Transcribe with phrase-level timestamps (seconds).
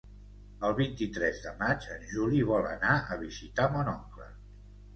[0.67, 4.31] El vint-i-tres de maig en Juli vol anar a visitar mon oncle.